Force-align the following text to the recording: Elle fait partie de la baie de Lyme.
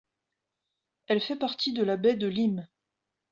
Elle 1.05 1.21
fait 1.21 1.35
partie 1.35 1.73
de 1.73 1.83
la 1.83 1.95
baie 1.95 2.15
de 2.15 2.25
Lyme. 2.25 2.67